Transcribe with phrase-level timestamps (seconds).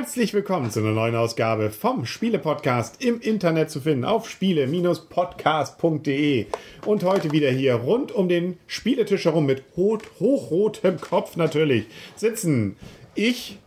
[0.00, 6.46] Herzlich willkommen zu einer neuen Ausgabe vom Spiele-Podcast im Internet zu finden auf spiele-podcast.de.
[6.86, 11.84] Und heute wieder hier rund um den Spieletisch herum mit hoch, hochrotem Kopf natürlich
[12.16, 12.78] sitzen
[13.14, 13.58] ich,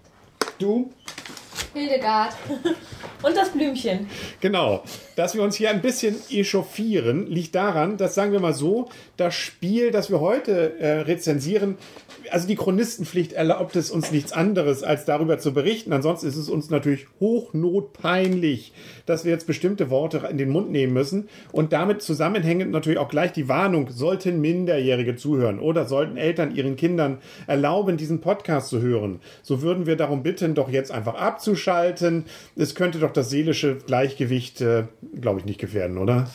[0.58, 0.92] du,
[1.76, 2.34] Hildegard
[3.22, 4.10] und das Blümchen.
[4.42, 4.84] Genau.
[5.16, 9.36] Dass wir uns hier ein bisschen echauffieren, liegt daran, dass, sagen wir mal so, das
[9.36, 11.78] Spiel, das wir heute äh, rezensieren,
[12.32, 15.94] also die Chronistenpflicht erlaubt es uns nichts anderes, als darüber zu berichten.
[15.94, 18.74] Ansonsten ist es uns natürlich hochnotpeinlich,
[19.06, 21.30] dass wir jetzt bestimmte Worte in den Mund nehmen müssen.
[21.52, 26.76] Und damit zusammenhängend natürlich auch gleich die Warnung, sollten Minderjährige zuhören oder sollten Eltern ihren
[26.76, 32.26] Kindern erlauben, diesen Podcast zu hören, so würden wir darum bitten, doch jetzt einfach abzuschalten.
[32.56, 34.84] Es könnte doch das seelische Gleichgewicht, äh,
[35.20, 36.30] glaube ich, nicht gefährden, oder?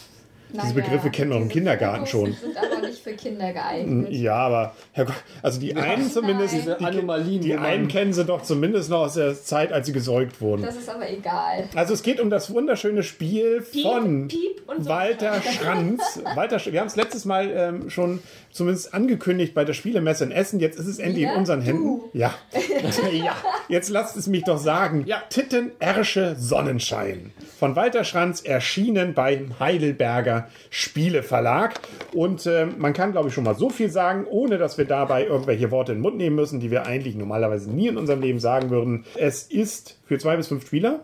[0.50, 2.32] Diese Naja, Begriffe kennen wir auch im diese Kindergarten schon.
[2.32, 4.10] sind aber nicht für Kinder geeignet.
[4.12, 8.24] Ja, aber Herr Gott, also die einen zumindest, Diese die, Anomalien, die einen kennen sie
[8.24, 10.62] doch zumindest noch aus der Zeit, als sie gesäugt wurden.
[10.62, 11.68] Das ist aber egal.
[11.74, 14.90] Also es geht um das wunderschöne Spiel von Piep und so.
[14.90, 16.20] Walter Schranz.
[16.34, 20.60] Walter, wir haben es letztes Mal ähm, schon zumindest angekündigt bei der Spielemesse in Essen.
[20.60, 21.36] Jetzt ist es endlich in Wir?
[21.38, 21.82] unseren Händen.
[21.82, 22.10] Du.
[22.14, 22.34] Ja.
[23.12, 23.36] ja.
[23.68, 25.04] Jetzt lasst es mich doch sagen.
[25.06, 27.32] Ja, Titten Ersche Sonnenschein.
[27.58, 30.37] Von Walter Schranz erschienen beim Heidelberger
[30.70, 31.80] Spieleverlag.
[32.14, 35.26] Und ähm, man kann, glaube ich, schon mal so viel sagen, ohne dass wir dabei
[35.26, 38.40] irgendwelche Worte in den Mund nehmen müssen, die wir eigentlich normalerweise nie in unserem Leben
[38.40, 39.04] sagen würden.
[39.16, 41.00] Es ist für zwei bis fünf Spieler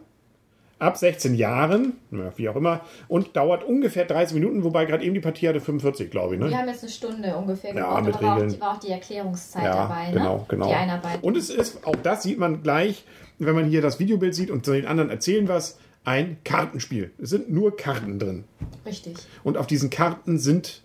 [0.79, 5.15] ab 16 Jahren, ja, wie auch immer, und dauert ungefähr 30 Minuten, wobei gerade eben
[5.15, 6.41] die Partie hatte 45, glaube ich.
[6.41, 6.51] Ne?
[6.51, 8.53] Wir haben jetzt eine Stunde ungefähr Ja, gebraucht, mit aber war auch, Regeln.
[8.53, 10.13] die, war auch die Erklärungszeit ja, dabei, ne?
[10.15, 10.69] genau, genau.
[10.69, 11.23] Die Einarbeitung.
[11.23, 13.05] Und es ist, auch das sieht man gleich,
[13.39, 17.11] wenn man hier das Videobild sieht und den anderen erzählen was, ein Kartenspiel.
[17.21, 18.45] Es sind nur Karten drin.
[18.87, 19.17] Richtig.
[19.43, 20.83] Und auf diesen Karten sind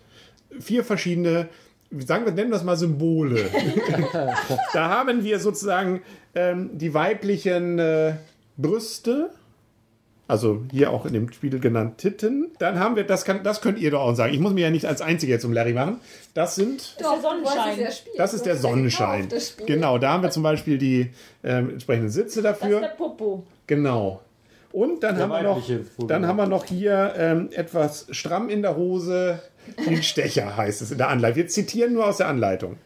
[0.58, 1.48] vier verschiedene,
[1.90, 3.50] sagen wir, nennen wir das mal Symbole.
[4.72, 6.02] da haben wir sozusagen
[6.34, 8.14] ähm, die weiblichen äh,
[8.56, 9.30] Brüste.
[10.26, 12.52] Also hier auch in dem Spiel genannt Titten.
[12.60, 14.32] Dann haben wir, das, kann, das könnt ihr doch auch sagen.
[14.32, 16.00] Ich muss mir ja nicht als Einziger jetzt um Larry machen.
[16.34, 17.88] Das sind Doch, der Sonnenschein.
[18.16, 19.28] das ist der Sonnenschein.
[19.28, 19.56] das.
[19.66, 21.10] Genau, da haben wir zum Beispiel die
[21.42, 22.80] ähm, entsprechenden Sitze Das ist dafür.
[22.80, 23.44] der Popo.
[23.66, 24.20] Genau.
[24.72, 25.62] Und dann Der haben wir noch,
[26.06, 29.40] dann haben wir noch hier ähm, etwas stramm in der Hose,
[29.86, 31.36] den Stecher heißt es in der Anleitung.
[31.36, 32.76] Wir zitieren nur aus der Anleitung.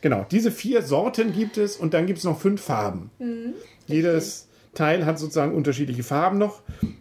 [0.00, 3.10] Genau, diese vier Sorten gibt es und dann gibt es noch fünf Farben.
[3.18, 3.54] Mhm.
[3.86, 6.60] Jedes Teil hat sozusagen unterschiedliche Farben noch.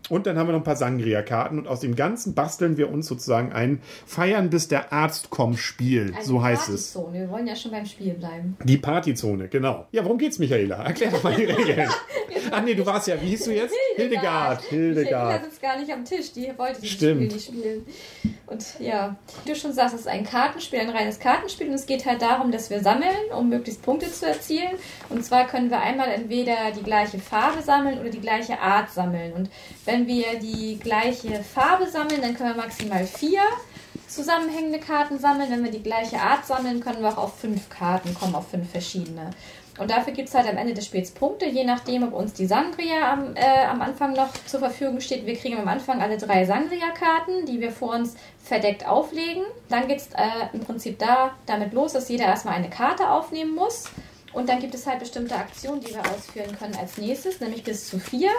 [0.10, 3.08] Und dann haben wir noch ein paar Sangria-Karten und aus dem Ganzen basteln wir uns
[3.08, 6.14] sozusagen ein Feiern bis der Arzt kommt Spiel.
[6.16, 6.94] Eine so heißt es.
[6.94, 7.20] Partyzone.
[7.20, 8.58] Wir wollen ja schon beim Spiel bleiben.
[8.64, 9.88] Die Partyzone, genau.
[9.92, 10.84] Ja, worum geht's, Michaela?
[10.84, 11.90] Erklär doch mal die Regeln.
[12.54, 13.76] Ach nee, du warst ja, wie hieß du jetzt?
[13.96, 14.62] Hildegard.
[14.66, 15.44] Hildegard.
[15.46, 16.32] sitzt gar nicht am Tisch.
[16.34, 17.24] Die wollte dieses Stimmt.
[17.24, 17.86] Spiel nicht spielen.
[18.46, 21.68] Und ja, wie du schon sagst, es ist ein Kartenspiel, ein reines Kartenspiel.
[21.68, 24.76] Und es geht halt darum, dass wir sammeln, um möglichst Punkte zu erzielen.
[25.10, 29.34] Und zwar können wir einmal entweder die gleiche Farbe sammeln oder die gleiche Art sammeln.
[29.34, 29.50] Und
[29.86, 33.42] wenn wir die gleiche Farbe sammeln, dann können wir maximal vier
[34.08, 35.50] zusammenhängende Karten sammeln.
[35.50, 38.70] Wenn wir die gleiche Art sammeln, können wir auch auf fünf Karten kommen, auf fünf
[38.70, 39.32] verschiedene.
[39.80, 42.46] Und dafür gibt es halt am Ende des Spiels Punkte, je nachdem, ob uns die
[42.46, 45.26] Sangria am, äh, am Anfang noch zur Verfügung steht.
[45.26, 49.44] Wir kriegen am Anfang alle drei Sangria-Karten, die wir vor uns verdeckt auflegen.
[49.70, 53.56] Dann geht es äh, im Prinzip da damit los, dass jeder erstmal eine Karte aufnehmen
[53.56, 53.86] muss.
[54.32, 57.88] Und dann gibt es halt bestimmte Aktionen, die wir ausführen können als nächstes, nämlich bis
[57.88, 58.30] zu vier.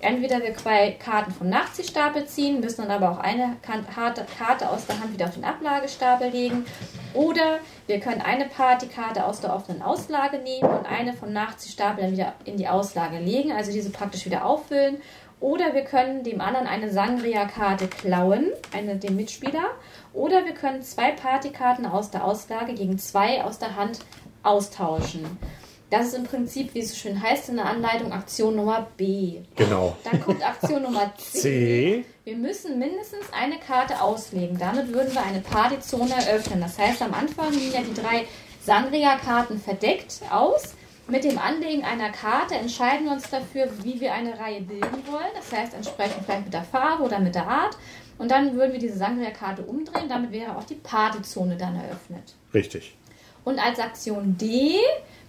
[0.00, 5.00] Entweder wir zwei Karten vom Nachziehstapel ziehen, müssen dann aber auch eine Karte aus der
[5.00, 6.66] Hand wieder auf den Ablagestapel legen.
[7.14, 12.12] Oder wir können eine Partykarte aus der offenen Auslage nehmen und eine vom Nachziehstapel dann
[12.12, 14.98] wieder in die Auslage legen, also diese praktisch wieder auffüllen.
[15.40, 19.64] Oder wir können dem anderen eine Sangria-Karte klauen, eine dem Mitspieler.
[20.12, 24.00] Oder wir können zwei Partykarten aus der Auslage gegen zwei aus der Hand
[24.42, 25.38] austauschen.
[25.88, 29.40] Das ist im Prinzip, wie es so schön heißt in der Anleitung, Aktion Nummer B.
[29.54, 29.96] Genau.
[30.02, 31.38] Dann kommt Aktion Nummer C.
[31.38, 32.04] C.
[32.24, 34.58] Wir müssen mindestens eine Karte auslegen.
[34.58, 36.60] Damit würden wir eine Partyzone eröffnen.
[36.60, 38.26] Das heißt, am Anfang liegen ja die drei
[38.64, 40.74] Sangria-Karten verdeckt aus.
[41.06, 45.30] Mit dem Anlegen einer Karte entscheiden wir uns dafür, wie wir eine Reihe bilden wollen.
[45.36, 47.78] Das heißt, entsprechend vielleicht mit der Farbe oder mit der Art.
[48.18, 50.08] Und dann würden wir diese Sangria-Karte umdrehen.
[50.08, 52.34] Damit wäre auch die Partyzone dann eröffnet.
[52.52, 52.96] Richtig.
[53.44, 54.80] Und als Aktion D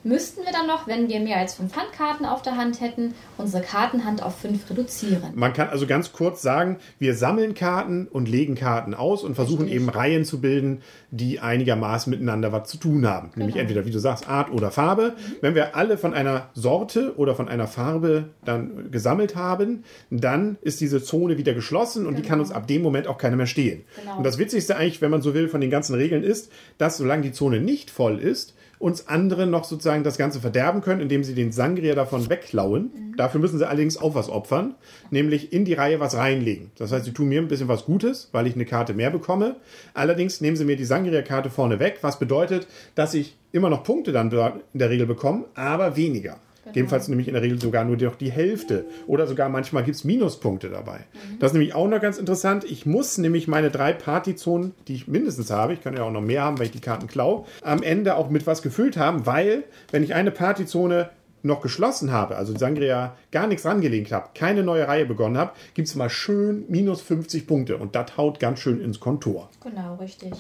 [0.08, 3.62] müssten wir dann noch, wenn wir mehr als fünf Handkarten auf der Hand hätten, unsere
[3.64, 5.34] Kartenhand auf fünf reduzieren.
[5.36, 9.64] Man kann also ganz kurz sagen, wir sammeln Karten und legen Karten aus und versuchen
[9.64, 9.82] Richtig.
[9.82, 10.82] eben Reihen zu bilden,
[11.12, 13.32] die einigermaßen miteinander was zu tun haben.
[13.36, 13.62] Nämlich Genau.
[13.64, 15.16] entweder, wie du sagst, Art oder Farbe.
[15.42, 20.82] Wenn wir alle von einer Sorte oder von einer Farbe dann gesammelt haben, dann ist
[20.82, 23.84] diese Zone wieder geschlossen und die kann uns ab dem Moment auch keiner mehr stehlen.
[24.00, 24.18] Genau.
[24.18, 27.24] Und das Witzigste eigentlich, wenn man so will, von den ganzen Regeln ist, dass solange
[27.24, 31.34] die Zone nicht voll ist, uns andere noch sozusagen das Ganze verderben können, indem sie
[31.34, 33.14] den Sangria davon wegklauen.
[33.18, 34.76] Dafür müssen sie allerdings auch was opfern,
[35.10, 36.72] nämlich in die Reihe was reinlegen.
[36.78, 39.56] Das heißt, sie tun mir ein bisschen was Gutes, weil ich eine Karte mehr bekomme.
[39.94, 44.12] Allerdings nehmen sie mir die Sangria-Karte vorne weg, was bedeutet, dass ich immer noch Punkte
[44.12, 46.40] dann in der Regel bekomme, aber weniger.
[46.74, 48.86] Jedenfalls nämlich in der Regel sogar nur noch die Hälfte.
[49.08, 51.02] Oder sogar manchmal gibt es Minuspunkte dabei.
[51.40, 52.64] Das ist nämlich auch noch ganz interessant.
[52.64, 56.22] Ich muss nämlich meine drei Partyzonen, die ich mindestens habe, ich kann ja auch noch
[56.22, 59.64] mehr haben, weil ich die Karten klau, am Ende auch mit was gefüllt haben, weil
[59.92, 61.10] wenn ich eine Partyzone
[61.44, 65.88] noch geschlossen habe, also Sangria gar nichts rangelegt habe, keine neue Reihe begonnen habe, gibt
[65.88, 69.50] es mal schön minus 50 Punkte und das haut ganz schön ins Kontor.
[69.64, 70.34] Genau, richtig.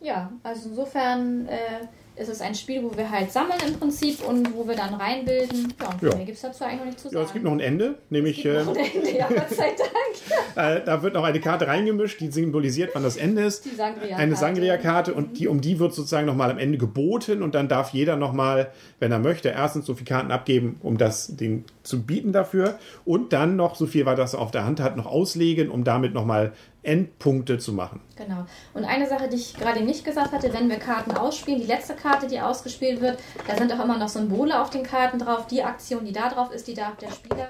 [0.00, 1.86] Ja, also insofern äh,
[2.16, 5.74] ist es ein Spiel, wo wir halt sammeln im Prinzip und wo wir dann reinbilden.
[5.80, 6.16] Ja, und Ja.
[6.16, 7.16] mehr gibt es dazu eigentlich noch nicht zu sagen.
[7.16, 10.56] Ja, es gibt noch ein Ende, nämlich äh, Noch ein Ende, ja, Gott sei Dank.
[10.80, 13.64] äh, da wird noch eine Karte reingemischt, die symbolisiert, wann das Ende ist.
[13.66, 14.16] Die Sangria-Karte.
[14.22, 17.90] Eine Sangria-Karte und die, um die wird sozusagen nochmal am Ende geboten und dann darf
[17.90, 22.32] jeder nochmal, wenn er möchte, erstens so viele Karten abgeben, um das den zu bieten
[22.32, 25.70] dafür und dann noch so viel, weil das er auf der Hand hat, noch auslegen,
[25.70, 26.52] um damit nochmal
[26.86, 28.00] Endpunkte zu machen.
[28.16, 28.46] Genau.
[28.74, 31.94] Und eine Sache, die ich gerade nicht gesagt hatte, wenn wir Karten ausspielen, die letzte
[31.94, 35.46] Karte, die ausgespielt wird, da sind auch immer noch Symbole auf den Karten drauf.
[35.48, 37.48] Die Aktion, die da drauf ist, die darf der Spieler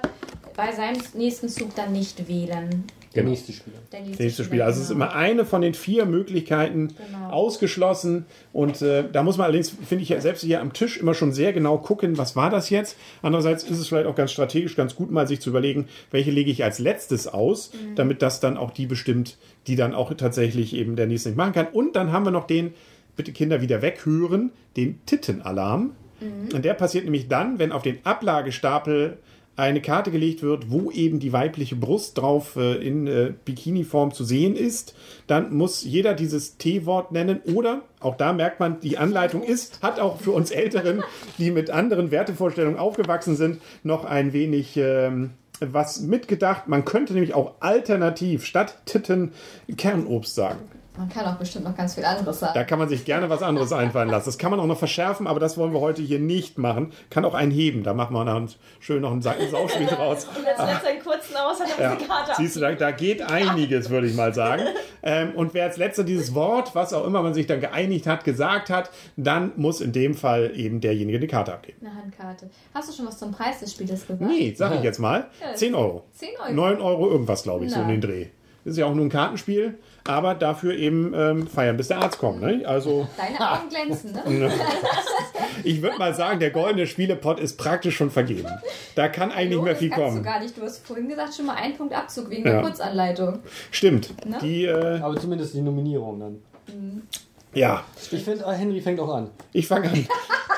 [0.55, 2.85] bei seinem nächsten Zug dann nicht wählen.
[3.17, 3.31] Der Genau.
[3.35, 3.77] nächste Spieler.
[3.91, 4.61] Der nächste Spiel.
[4.61, 5.05] Also es ist genau.
[5.05, 7.29] immer eine von den vier Möglichkeiten Genau.
[7.31, 8.25] ausgeschlossen.
[8.53, 11.31] Und äh, da muss man allerdings, finde ich, ja selbst hier am Tisch immer schon
[11.31, 12.95] sehr genau gucken, was war das jetzt.
[13.21, 16.51] Andererseits ist es vielleicht auch ganz strategisch ganz gut, mal sich zu überlegen, welche lege
[16.51, 17.95] ich als letztes aus, Mhm.
[17.95, 19.37] damit das dann auch die bestimmt,
[19.67, 21.67] die dann auch tatsächlich eben der nächste nicht machen kann.
[21.67, 22.73] Und dann haben wir noch den,
[23.15, 25.91] bitte Kinder wieder weghören, den Tittenalarm.
[26.19, 26.55] Mhm.
[26.55, 29.17] Und der passiert nämlich dann, wenn auf den Ablagestapel
[29.57, 34.23] eine Karte gelegt wird, wo eben die weibliche Brust drauf äh, in äh, Bikini-Form zu
[34.23, 34.95] sehen ist,
[35.25, 39.99] dann muss jeder dieses T-Wort nennen oder, auch da merkt man, die Anleitung ist, hat
[39.99, 41.03] auch für uns Älteren,
[41.39, 46.67] die mit anderen Wertevorstellungen aufgewachsen sind, noch ein wenig ähm, was mitgedacht.
[46.67, 49.33] Man könnte nämlich auch alternativ statt Titten
[49.75, 50.59] Kernobst sagen.
[50.97, 52.53] Man kann auch bestimmt noch ganz viel anderes sagen.
[52.55, 54.25] Da kann man sich gerne was anderes einfallen lassen.
[54.25, 56.91] Das kann man auch noch verschärfen, aber das wollen wir heute hier nicht machen.
[57.09, 57.83] Kann auch einen heben.
[57.83, 58.49] Da machen wir dann
[58.79, 60.25] schön noch ein Sa- ein Sauspiel draus.
[60.25, 61.95] Und jetzt lässt einen kurzen aus, hat Ja.
[61.95, 64.63] Karte Siehst du, da, da geht einiges, würde ich mal sagen.
[65.03, 68.23] Ähm, und wer als letzter dieses Wort, was auch immer man sich dann geeinigt hat,
[68.23, 71.85] gesagt hat, dann muss in dem Fall eben derjenige die Karte abgeben.
[71.85, 72.49] Eine Handkarte.
[72.73, 74.21] Hast du schon was zum Preis des Spieles gesagt?
[74.21, 75.27] Nee, sag ich jetzt mal.
[75.55, 76.03] 10 Euro.
[76.13, 76.53] 10 Euro.
[76.53, 77.91] 9 Euro irgendwas, glaube ich, so in Na.
[77.93, 78.25] den Dreh.
[78.67, 79.75] Das ist ja auch nur ein Kartenspiel,
[80.05, 82.41] aber dafür eben ähm, feiern, bis der Arzt kommt.
[82.41, 82.63] Ne?
[82.65, 84.51] Also Deine Augen glänzen, ne?
[85.63, 88.49] ich würde mal sagen, der goldene Spielepot ist praktisch schon vergeben.
[88.95, 90.17] Da kann eigentlich nicht mehr viel kommen.
[90.17, 90.57] du gar nicht.
[90.57, 92.55] Du hast vorhin gesagt, schon mal einen Punkt Abzug wegen Ja.
[92.55, 93.39] der Kurzanleitung.
[93.71, 94.13] Stimmt.
[94.25, 94.37] Ne?
[94.41, 96.41] Die, äh, Aber zumindest die Nominierung dann.
[97.53, 99.29] ja, Ich finde, äh, Henry fängt auch an.
[99.53, 100.07] ich fange an.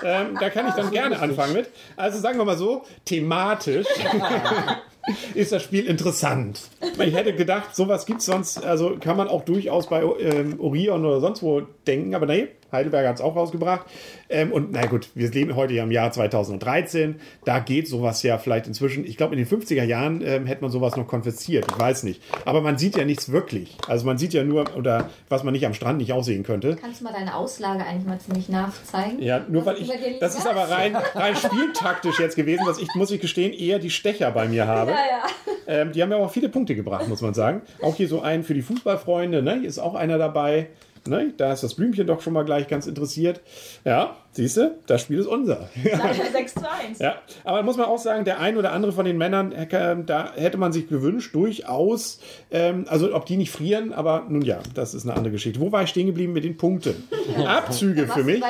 [0.03, 1.69] ähm, da kann ich dann gerne anfangen mit.
[1.95, 3.85] Also sagen wir mal so, thematisch
[5.33, 6.61] ist das Spiel interessant.
[7.03, 11.05] Ich hätte gedacht, sowas gibt es sonst, also kann man auch durchaus bei ähm, Orion
[11.05, 13.85] oder sonst wo denken, aber nee, Heidelberger hat es auch rausgebracht.
[14.29, 18.37] Ähm, und na gut, wir leben heute ja im Jahr 2013, da geht sowas ja
[18.37, 21.79] vielleicht inzwischen, ich glaube in den 50er Jahren ähm, hätte man sowas noch konfisziert, ich
[21.79, 22.21] weiß nicht.
[22.45, 23.77] Aber man sieht ja nichts wirklich.
[23.87, 26.77] Also man sieht ja nur, oder was man nicht am Strand nicht aussehen könnte.
[26.79, 29.21] Kannst du mal deine Auslage eigentlich mal ziemlich nachzeigen?
[29.21, 33.11] Ja, nur weil ich, das ist aber rein, rein spieltaktisch jetzt gewesen, dass ich, muss
[33.11, 34.91] ich gestehen, eher die Stecher bei mir habe.
[34.91, 35.23] Ja, ja.
[35.67, 37.61] Ähm, die haben ja auch viele Punkte gebracht, muss man sagen.
[37.81, 39.59] Auch hier so einen für die Fußballfreunde, ne?
[39.59, 40.67] Hier ist auch einer dabei.
[41.07, 41.33] Ne?
[41.37, 43.41] Da ist das Blümchen doch schon mal gleich ganz interessiert.
[43.85, 45.69] Ja, siehst du, das Spiel ist unser.
[46.31, 46.99] 6 zu 1.
[46.99, 49.67] Ja, aber muss man auch sagen, der ein oder andere von den Männern, äh,
[50.05, 52.19] da hätte man sich gewünscht, durchaus,
[52.51, 55.59] ähm, also ob die nicht frieren, aber nun ja, das ist eine andere Geschichte.
[55.59, 57.07] Wo war ich stehen geblieben mit den Punkten?
[57.45, 58.43] Abzüge für mich,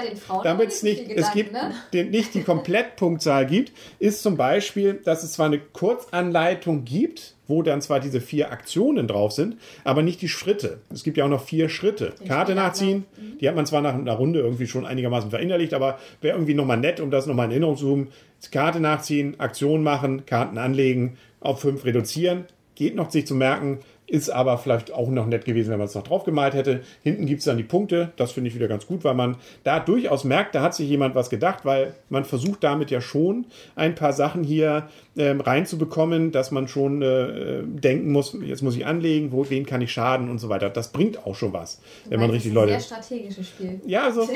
[0.44, 5.24] damit es nicht es gibt Gedanken, den, nicht die Komplettpunktzahl gibt, ist zum Beispiel, dass
[5.24, 10.22] es zwar eine Kurzanleitung gibt, wo dann zwar diese vier Aktionen drauf sind, aber nicht
[10.22, 10.80] die Schritte.
[10.94, 12.14] Es gibt ja auch noch vier Schritte.
[12.26, 12.56] Karte Spielablauf.
[12.56, 13.06] nachziehen,
[13.42, 16.78] die hat man zwar nach einer Runde irgendwie schon einigermaßen verinnerlicht, aber wäre irgendwie nochmal
[16.78, 18.08] nett, um das nochmal in Erinnerung zu haben.
[18.52, 22.46] Karte nachziehen, Aktion machen, Karten anlegen, auf fünf reduzieren.
[22.76, 23.80] Geht noch sich zu merken,
[24.10, 26.82] Ist aber vielleicht auch noch nett gewesen, wenn man es noch drauf gemalt hätte.
[27.04, 28.12] Hinten gibt es dann die Punkte.
[28.18, 31.14] Das finde ich wieder ganz gut, weil man da durchaus merkt, da hat sich jemand
[31.14, 36.50] was gedacht, weil man versucht damit ja schon ein paar Sachen hier ähm, reinzubekommen, dass
[36.50, 40.40] man schon äh, denken muss, jetzt muss ich anlegen, wo, wen kann ich schaden und
[40.40, 40.70] so weiter.
[40.70, 42.74] Das bringt auch schon was, wenn man Weil richtig es ist Leute.
[42.74, 43.82] ein sehr strategisches Spiel.
[43.86, 44.28] Ja, also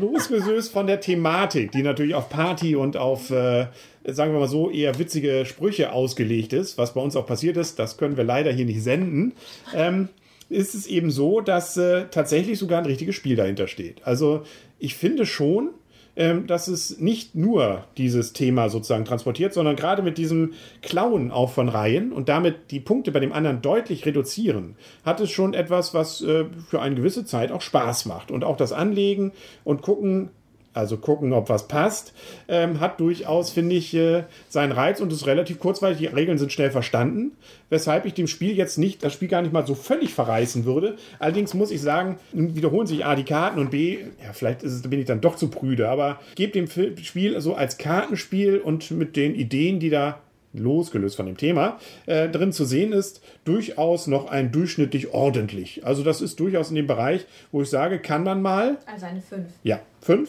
[0.00, 3.66] losgelöst von der Thematik, die natürlich auf Party und auf, äh,
[4.06, 7.78] sagen wir mal so, eher witzige Sprüche ausgelegt ist, was bei uns auch passiert ist,
[7.78, 9.32] das können wir leider hier nicht senden,
[9.74, 10.08] ähm,
[10.50, 14.06] ist es eben so, dass äh, tatsächlich sogar ein richtiges Spiel dahinter steht.
[14.06, 14.42] Also
[14.78, 15.70] ich finde schon,
[16.16, 21.50] ähm, dass es nicht nur dieses Thema sozusagen transportiert, sondern gerade mit diesem Klauen auch
[21.50, 25.92] von Reihen und damit die Punkte bei dem anderen deutlich reduzieren, hat es schon etwas,
[25.94, 28.30] was äh, für eine gewisse Zeit auch Spaß macht.
[28.30, 29.32] Und auch das Anlegen
[29.64, 30.30] und gucken,
[30.74, 32.12] also gucken, ob was passt,
[32.48, 35.98] ähm, hat durchaus, finde ich, äh, seinen Reiz und ist relativ kurzweilig.
[35.98, 37.32] Die Regeln sind schnell verstanden,
[37.70, 40.96] weshalb ich dem Spiel jetzt nicht, das Spiel gar nicht mal so völlig verreißen würde.
[41.20, 44.98] Allerdings muss ich sagen, wiederholen sich A die Karten und B, ja, vielleicht es, bin
[44.98, 46.68] ich dann doch zu prüde, aber gebe dem
[47.02, 50.18] Spiel so als Kartenspiel und mit den Ideen, die da
[50.54, 55.84] losgelöst von dem Thema, äh, drin zu sehen ist, durchaus noch ein durchschnittlich ordentlich.
[55.84, 58.78] Also das ist durchaus in dem Bereich, wo ich sage, kann man mal.
[58.86, 59.46] Also eine 5.
[59.62, 60.28] Ja, 5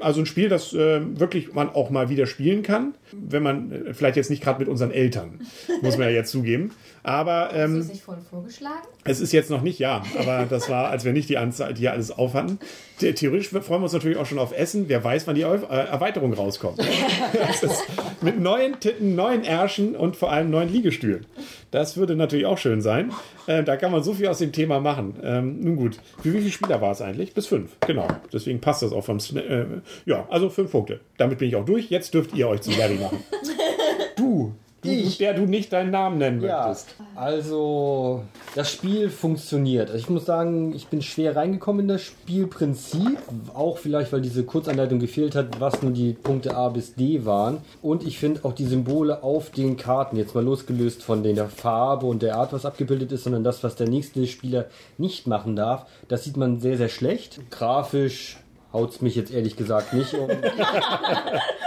[0.00, 3.94] also ein Spiel, das äh, wirklich man auch mal wieder spielen kann, wenn man äh,
[3.94, 5.40] vielleicht jetzt nicht gerade mit unseren Eltern,
[5.82, 6.72] muss man ja jetzt zugeben.
[7.02, 8.86] Aber Hast du ähm, es nicht vorhin vorgeschlagen?
[9.04, 11.80] es ist jetzt noch nicht, ja, aber das war, als wir nicht die Anzahl, die
[11.80, 12.58] hier alles auf hatten.
[12.98, 14.84] The- Theoretisch freuen wir uns natürlich auch schon auf Essen.
[14.88, 16.78] Wer weiß, wann die äh, Erweiterung rauskommt.
[18.22, 21.24] Mit neuen Titten, neuen Ärschen und vor allem neuen Liegestühlen.
[21.70, 23.12] Das würde natürlich auch schön sein.
[23.46, 25.14] Äh, da kann man so viel aus dem Thema machen.
[25.22, 27.32] Ähm, nun gut, für wie viele Spieler war es eigentlich?
[27.32, 28.08] Bis fünf, genau.
[28.32, 29.18] Deswegen passt das auch vom.
[29.18, 29.66] Sn- Äh,
[30.04, 31.00] ja, also fünf Punkte.
[31.16, 31.88] Damit bin ich auch durch.
[31.90, 33.22] Jetzt dürft ihr euch zum Larry machen.
[34.16, 35.18] Du, du, Ich.
[35.18, 36.94] der du nicht deinen Namen nennen Ja, möchtest.
[37.14, 38.22] also
[38.54, 39.88] das Spiel funktioniert.
[39.90, 43.18] Also ich muss sagen, ich bin schwer reingekommen in das Spielprinzip.
[43.54, 47.58] Auch vielleicht, weil diese Kurzanleitung gefehlt hat, was nur die Punkte A bis D waren.
[47.82, 52.06] Und ich finde auch die Symbole auf den Karten, jetzt mal losgelöst von der Farbe
[52.06, 54.66] und der Art, was abgebildet ist, sondern das, was der nächste Spieler
[54.98, 57.40] nicht machen darf, das sieht man sehr, sehr schlecht.
[57.50, 58.38] Grafisch
[58.72, 60.28] haut's mich jetzt ehrlich gesagt nicht um.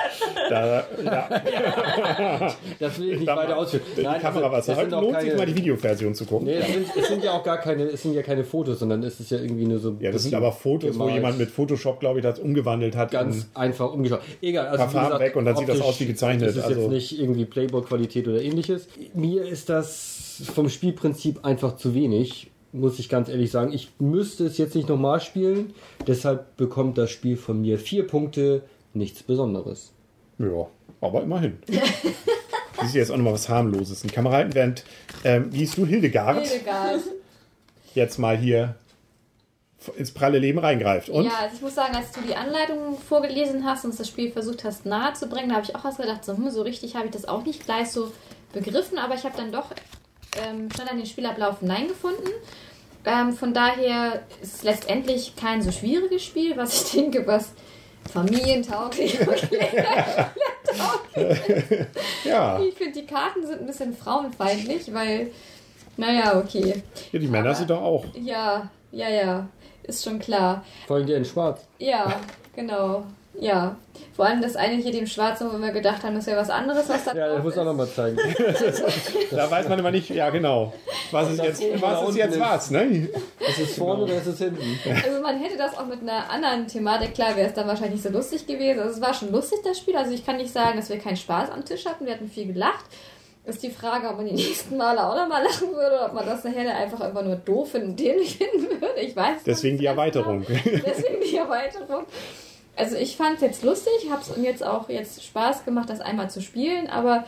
[0.49, 1.29] Da, ja,
[2.79, 3.83] Das will ich nicht Da weiter ausführen.
[3.97, 6.47] die Nein, Kamera also, was auch lohnt sich keine- mal die Videoversion zu gucken.
[6.47, 9.03] Nee, es sind, es sind ja auch gar keine, es sind ja keine Fotos, sondern
[9.03, 9.95] es ist ja irgendwie nur so.
[9.99, 11.15] Ja, das sind aber Fotos, wo gemalt.
[11.15, 13.11] jemand mit Photoshop, glaube ich, das umgewandelt hat.
[13.11, 14.21] ganz in- einfach umgeschaut.
[14.41, 16.89] Egal, also Farben weg und dann sieht das aus wie gezeichnet, Das ist also- jetzt
[16.89, 18.87] nicht irgendwie Playboy-Qualität oder ähnliches.
[19.13, 23.71] Mir ist das vom Spielprinzip einfach zu wenig, muss ich ganz ehrlich sagen.
[23.71, 25.73] Ich müsste es jetzt nicht nochmal spielen,
[26.07, 28.63] deshalb bekommt das Spiel von mir vier Punkte,
[28.95, 29.93] nichts Besonderes.
[30.39, 30.67] Ja,
[31.01, 31.59] aber immerhin.
[32.75, 34.03] Das ist jetzt auch nochmal was harmloses.
[34.03, 34.83] Ein Kamera halten, während,
[35.23, 36.99] ähm, wie hieß du, Hildegard, Egal.
[37.93, 38.75] jetzt mal hier
[39.95, 41.09] ins pralle Leben reingreift.
[41.09, 41.25] Und?
[41.25, 44.31] Ja, also ich muss sagen, als du die Anleitung vorgelesen hast und uns das Spiel
[44.31, 46.95] versucht hast nahe zu bringen, da habe ich auch erst gedacht, so, hm, so richtig
[46.95, 48.11] habe ich das auch nicht gleich so
[48.53, 49.71] begriffen, aber ich habe dann doch
[50.41, 52.29] ähm, schnell an den Spielablauf hineingefunden.
[53.05, 57.51] Ähm, von daher ist es letztendlich kein so schwieriges Spiel, was ich denke, was
[58.11, 59.49] familientauglich und
[62.23, 65.31] Ja, Ich finde, die Karten sind ein bisschen frauenfeindlich, weil,
[65.97, 66.81] naja, okay.
[67.11, 68.05] ja, die Männer Aber- sind doch auch.
[68.15, 69.47] Ja, ja, ja,
[69.83, 70.63] ist schon klar.
[70.87, 71.65] Vor allem der in Schwarz.
[71.79, 72.19] Ja,
[72.55, 73.03] genau.
[73.39, 73.75] Ja.
[74.15, 76.87] Vor allem das eine hier dem Schwarzen, wo wir gedacht haben, das wäre was anderes,
[76.87, 77.59] was da Ja, drauf das muss ist.
[77.59, 78.17] auch nochmal zeigen.
[79.31, 80.71] Da weiß man immer nicht, ja genau.
[81.11, 82.39] Was ist Das jetzt, was ist jetzt ist.
[82.39, 83.09] was, ne?
[83.39, 84.61] Ist es vorne oder ist es hinten?
[85.05, 88.03] Also man hätte das auch mit einer anderen Thematik, klar wäre es dann wahrscheinlich nicht
[88.03, 88.79] so lustig gewesen.
[88.81, 89.95] Also es war schon lustig, das Spiel.
[89.97, 92.05] Also ich kann nicht sagen, dass wir keinen Spaß am Tisch hatten.
[92.05, 92.85] Wir hatten viel gelacht.
[93.45, 96.25] Ist die Frage, ob man die nächsten Male auch nochmal lachen würde oder ob man
[96.25, 98.99] das nachher einfach einfach nur doof finden und dämlich finden würde.
[99.01, 100.45] Ich weiß es Deswegen nicht die Erweiterung.
[100.45, 100.83] Genau.
[100.85, 102.05] Deswegen die Erweiterung.
[102.75, 106.01] Also ich fand es jetzt lustig, habe es mir jetzt auch jetzt Spaß gemacht, das
[106.01, 107.25] einmal zu spielen, aber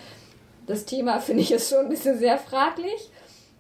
[0.65, 3.09] das Thema finde ich ist schon ein bisschen sehr fraglich.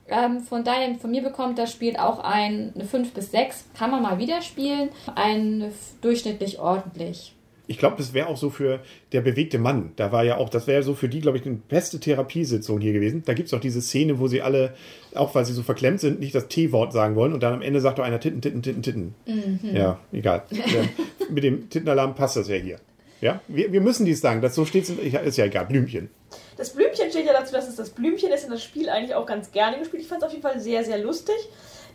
[0.07, 3.65] Ähm, von daher, von mir bekommt das Spiel auch ein, eine 5 bis 6.
[3.77, 4.89] Kann man mal wieder spielen.
[5.15, 7.34] Ein durchschnittlich ordentlich.
[7.67, 8.79] Ich glaube, das wäre auch so für
[9.11, 9.91] der bewegte Mann.
[9.95, 12.93] Da war ja auch, das wäre so für die, glaube ich, die beste Therapiesitzung hier
[12.93, 13.23] gewesen.
[13.25, 14.73] Da gibt es auch diese Szene, wo sie alle,
[15.13, 17.81] auch weil sie so verklemmt sind, nicht das T-Wort sagen wollen und dann am Ende
[17.81, 19.15] sagt doch einer Titten, Titten, Titten, Titten.
[19.73, 20.43] Ja, egal.
[20.51, 20.83] Ja,
[21.29, 22.79] mit dem Tittenalarm passt das ja hier.
[23.21, 24.41] Ja, wir, wir müssen dies sagen.
[24.41, 25.65] Das so steht ist ja egal.
[25.65, 26.09] Blümchen.
[26.57, 29.25] Das Blümchen steht ja dazu, dass es das Blümchen ist und das Spiel eigentlich auch
[29.25, 30.03] ganz gerne gespielt.
[30.03, 31.35] Ich fand es auf jeden Fall sehr, sehr lustig.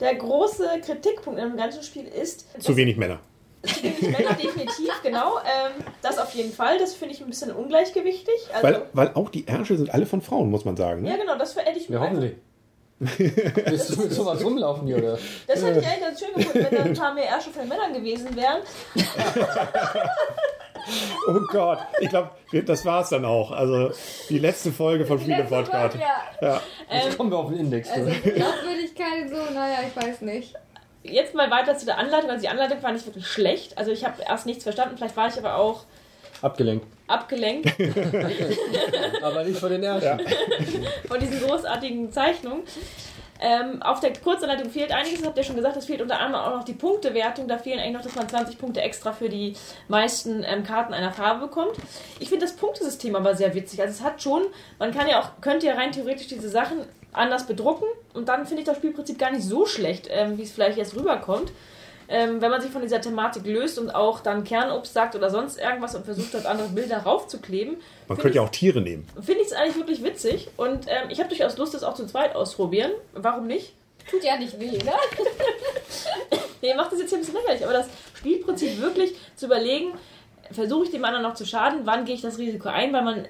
[0.00, 3.20] Der große Kritikpunkt in dem ganzen Spiel ist, Zu wenig Männer.
[3.62, 5.38] Zu wenig Männer, definitiv, genau.
[5.38, 6.78] Ähm, das auf jeden Fall.
[6.78, 8.34] Das finde ich ein bisschen ungleichgewichtig.
[8.52, 11.04] Also, Weil, weil auch die Ärsche sind alle von Frauen, muss man sagen.
[11.04, 11.18] ja, Ne?
[11.18, 12.32] genau, das hätte ich mir Ja, hoffentlich.
[13.00, 15.18] Willst du mit sowas rumlaufen hier, oder?
[15.46, 17.94] Das hätte ich eigentlich ganz schön gefunden, wenn da ein paar mehr Ärsche von Männern
[17.94, 18.60] gewesen wären.
[21.28, 22.30] Oh Gott, ich glaube,
[22.66, 23.50] das war's dann auch.
[23.52, 23.90] Also
[24.28, 25.96] die letzte Folge von Spiele Letzte Podcast.
[25.96, 26.06] Folge,
[26.40, 26.60] Ja.
[26.90, 27.90] Jetzt kommen wir auf den Index.
[27.90, 28.10] Also.
[28.10, 30.54] Glaubwürdigkeit so, naja, ich weiß nicht.
[31.02, 32.30] Jetzt mal weiter zu der Anleitung.
[32.30, 33.78] Also die Anleitung war nicht wirklich schlecht.
[33.78, 34.96] Also ich habe erst nichts verstanden.
[34.96, 35.84] Vielleicht war ich aber auch
[36.42, 36.86] Abgelenkt.
[37.06, 37.70] abgelenkt
[39.22, 40.20] Aber nicht von den Ärschen.
[41.06, 42.62] von diesen großartigen Zeichnungen.
[43.42, 46.56] Ähm, auf der Kurzanleitung fehlt einiges, habt ihr schon gesagt, es fehlt unter anderem auch
[46.58, 47.48] noch die Punktewertung.
[47.48, 49.54] Da fehlen eigentlich noch, dass man 20 Punkte extra für die
[49.88, 51.72] meisten ähm, Karten einer Farbe bekommt.
[52.18, 53.80] Ich finde das Punktesystem aber sehr witzig.
[53.80, 54.42] Also es hat schon,
[54.78, 58.62] man kann ja auch, könnte ja rein theoretisch diese Sachen anders bedrucken und dann finde
[58.62, 61.52] ich das Spielprinzip gar nicht so schlecht, ähm, wie es vielleicht jetzt rüberkommt.
[62.12, 65.60] Ähm, wenn man sich von dieser Thematik löst und auch dann Kernobst sagt oder sonst
[65.60, 67.76] irgendwas und versucht, dort andere Bilder raufzukleben,
[68.08, 69.06] Man könnte ja auch Tiere nehmen.
[69.22, 72.06] finde ich es eigentlich wirklich witzig und ähm, ich habe durchaus Lust, das auch zu
[72.06, 72.90] zweit ausprobieren.
[73.12, 73.74] Warum nicht?
[74.10, 74.92] Tut ja nicht weh, ne?
[76.62, 77.86] Nee, macht das jetzt hier ein bisschen lächerlich, aber das
[78.18, 79.92] Spielprinzip wirklich zu überlegen,
[80.52, 83.28] versuche ich dem anderen noch zu schaden, wann gehe ich das Risiko ein, weil man,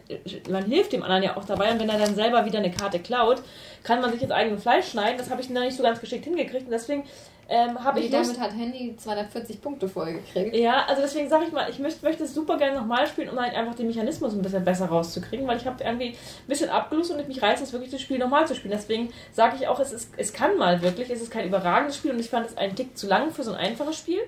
[0.48, 2.98] man hilft dem anderen ja auch dabei und wenn er dann selber wieder eine Karte
[2.98, 3.42] klaut,
[3.82, 5.18] kann man sich ins eigene Fleisch schneiden.
[5.18, 7.04] Das habe ich noch nicht so ganz geschickt hingekriegt und deswegen
[7.52, 10.54] ähm, habe Nee, ich Lust, damit hat Handy 240 Punkte voll gekriegt.
[10.54, 13.40] ja, also deswegen sage ich mal, ich möchte, möchte es super gerne nochmal spielen, um
[13.40, 17.10] halt einfach den Mechanismus ein bisschen besser rauszukriegen, weil ich habe irgendwie ein bisschen abgelust
[17.10, 18.70] und mich reißt es wirklich, das Spiel nochmal zu spielen.
[18.70, 22.12] Deswegen sage ich auch, es, ist, es kann mal wirklich, es ist kein überragendes Spiel
[22.12, 24.20] und ich fand es einen Tick zu lang für so ein einfaches Spiel.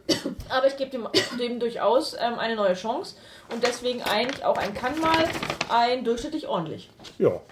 [0.48, 1.06] Aber ich gebe dem,
[1.38, 3.16] dem durchaus ähm, eine neue Chance
[3.52, 5.28] und deswegen eigentlich auch ein kann mal,
[5.68, 6.88] ein durchschnittlich ordentlich.
[7.18, 7.42] Ja.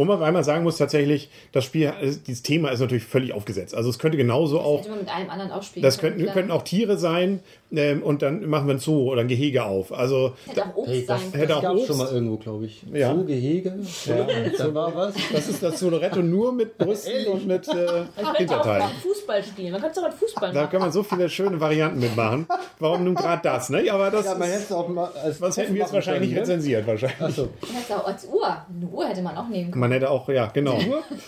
[0.00, 3.74] Wo man einmal sagen muss, tatsächlich, das Spiel, also dieses Thema ist natürlich völlig aufgesetzt.
[3.74, 6.24] Also es könnte genauso auch, Hätte man mit einem anderen auch spielen das können.
[6.32, 7.40] könnten auch Tiere sein
[7.72, 9.92] ähm, und dann machen wir ein Zoo oder ein Gehege auf.
[9.92, 11.86] Also Hätte auch Obst Hey, das, sein hätte das auch Obst.
[11.86, 12.82] schon mal irgendwo, glaube ich.
[12.92, 13.14] Ja.
[13.14, 13.78] So Gehege.
[14.06, 14.26] Ja.
[14.58, 15.14] Da war was.
[15.32, 19.72] das ist das Soloretto nur mit Brüsten und mit äh, Man könnte auch Fußball spielen,
[19.72, 20.70] man könnte auch mit Fußball Da machen.
[20.70, 22.46] kann man so viele schöne Varianten mitmachen.
[22.78, 23.90] Warum nun gerade das, ne?
[23.90, 26.30] Aber das Ja, man ist, hätte es auch mal als was hätten wir jetzt wahrscheinlich
[26.30, 26.40] können, ne?
[26.42, 27.18] rezensiert, wahrscheinlich.
[27.38, 28.46] Man hätte auch als Uhr.
[28.46, 29.80] Eine Uhr hätte man auch nehmen können.
[29.80, 30.78] Man hätte auch, ja, genau.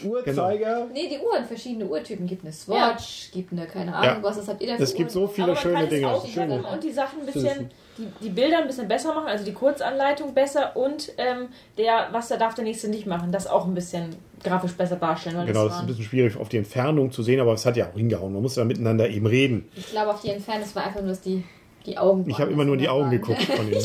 [0.05, 0.87] Uhrzeiger.
[0.93, 2.27] Nee, die Uhren, verschiedene Uhrtypen.
[2.27, 4.23] Gibt eine Swatch, gibt eine, keine Ahnung, Ja.
[4.23, 5.31] was, was habt ihr da für Es gibt so Uhren?
[5.31, 6.07] viele Aber man schöne kann Dinge.
[6.37, 9.53] Machen und die Sachen ein bisschen, die, die Bilder ein bisschen besser machen, also die
[9.53, 13.75] Kurzanleitung besser und ähm, der, was da darf der nächste nicht machen, das auch ein
[13.75, 15.37] bisschen grafisch besser darstellen.
[15.37, 17.77] Weil Genau, das ist ein bisschen schwierig auf die Entfernung zu sehen, aber es hat
[17.77, 18.33] ja auch hingehauen.
[18.33, 19.69] Man muss da miteinander eben reden.
[19.77, 21.45] Ich glaube, auf die Entfernung, es war einfach nur, dass die,
[21.87, 23.11] die Augen Ich habe immer nur in die Augen waren.
[23.13, 23.81] geguckt von den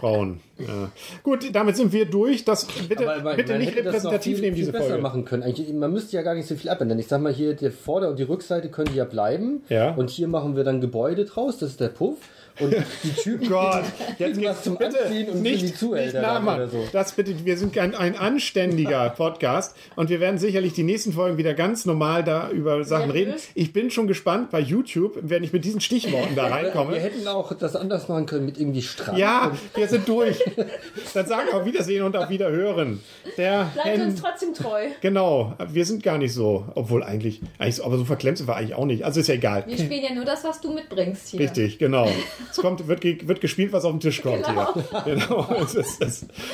[0.00, 0.40] Frauen.
[0.58, 0.90] Ja.
[1.22, 2.44] Gut, damit sind wir durch.
[2.44, 5.02] Das bitte, Aber man- bitte nicht repräsentativ viel, nehmen, viel diese besser Folge.
[5.02, 5.42] machen können.
[5.42, 6.98] Eigentlich, man müsste ja gar nicht so viel abändern.
[6.98, 9.62] Ich sag mal hier, die Vorder- und die Rückseite können ja bleiben.
[9.68, 9.92] Ja.
[9.94, 12.16] Und hier machen wir dann Gebäude draus, das ist der Puff.
[12.60, 13.84] Und die Typen Gott,
[14.18, 16.56] jetzt was zum bitte Anziehen und nicht, sind die nicht Zuhälter nachmachen.
[16.60, 16.84] oder so.
[16.92, 21.38] Das bitte, wir sind ein, ein anständiger Podcast und wir werden sicherlich die nächsten Folgen
[21.38, 23.28] wieder ganz normal da über Sachen Seriös?
[23.28, 23.40] reden.
[23.54, 26.96] Ich bin schon gespannt bei YouTube, wenn ich mit diesen Stichworten da Wir reinkomme.
[26.98, 29.16] hätten auch das anders machen können mit irgendwie Strand.
[29.18, 30.38] Ja, wir sind durch.
[31.14, 33.00] Dann sagen auf Wiedersehen und auf Wiederhören.
[33.36, 34.86] Der Bleibt Hen- uns trotzdem treu.
[35.00, 37.40] Genau, wir sind gar nicht so, obwohl eigentlich,
[37.82, 39.04] aber so verklemmt sind wir eigentlich auch nicht.
[39.04, 39.64] Also ist ja egal.
[39.66, 41.40] Wir spielen ja nur das, was du mitbringst hier.
[41.40, 42.08] Richtig, genau.
[42.50, 44.74] Es kommt, wird, wird gespielt, was auf den Tisch kommt Genau.
[45.04, 45.14] hier.
[45.16, 45.46] Genau.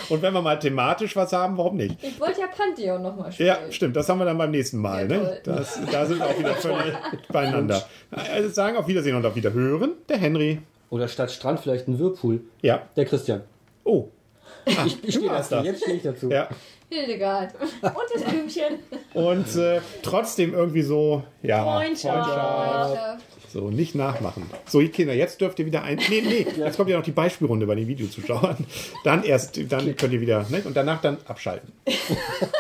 [0.09, 1.97] Und wenn wir mal thematisch was haben, warum nicht?
[2.03, 3.49] Ich wollte ja Pantheon nochmal spielen.
[3.49, 5.07] Ja, stimmt, das haben wir dann beim nächsten Mal.
[5.07, 5.41] Ne?
[5.45, 6.95] Das, da sind wir auch wieder völlig
[7.33, 7.85] beieinander.
[8.11, 10.61] Also sagen auf Wiedersehen und auf Wiederhören, der Henry.
[10.91, 12.41] Oder statt Strand vielleicht ein Whirlpool.
[12.63, 12.83] Ja.
[12.97, 13.43] Der Christian.
[13.85, 14.09] Oh.
[15.05, 15.57] Ich stehe hast dazu.
[15.57, 15.65] das.
[15.65, 16.31] Jetzt stehe ich dazu.
[16.31, 16.49] Ja.
[16.91, 17.55] Hildegard.
[17.83, 18.79] Und das Blümchen.
[19.15, 22.31] Und äh, trotzdem irgendwie so, ja, Freundschaft.
[22.31, 23.25] Freundschaft.
[23.53, 24.43] So, nicht nachmachen.
[24.67, 25.99] So, ihr Kinder, jetzt dürft ihr wieder ein.
[26.09, 28.57] Nee, nee, jetzt kommt ja noch die Beispielrunde bei den Videozuschauern.
[29.05, 30.63] Dann erst, dann könnt ihr wieder, ne?
[30.65, 31.73] Und danach dann abschalten.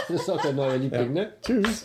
[0.09, 1.33] Das ist auch der neue Liebling, ne?
[1.43, 1.85] Tschüss.